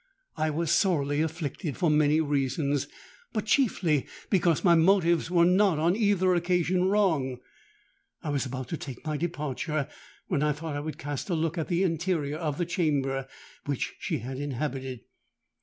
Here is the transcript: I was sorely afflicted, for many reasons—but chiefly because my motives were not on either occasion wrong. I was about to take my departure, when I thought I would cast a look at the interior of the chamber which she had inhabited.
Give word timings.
I 0.35 0.49
was 0.49 0.71
sorely 0.71 1.21
afflicted, 1.21 1.77
for 1.77 1.91
many 1.91 2.19
reasons—but 2.21 3.45
chiefly 3.45 4.07
because 4.31 4.63
my 4.63 4.73
motives 4.73 5.29
were 5.29 5.45
not 5.45 5.77
on 5.77 5.95
either 5.95 6.33
occasion 6.33 6.85
wrong. 6.85 7.37
I 8.23 8.31
was 8.31 8.43
about 8.43 8.67
to 8.69 8.77
take 8.77 9.05
my 9.05 9.15
departure, 9.15 9.87
when 10.27 10.41
I 10.41 10.53
thought 10.53 10.75
I 10.75 10.79
would 10.79 10.97
cast 10.97 11.29
a 11.29 11.35
look 11.35 11.55
at 11.59 11.67
the 11.67 11.83
interior 11.83 12.37
of 12.37 12.57
the 12.57 12.65
chamber 12.65 13.27
which 13.67 13.93
she 13.99 14.17
had 14.17 14.39
inhabited. 14.39 15.01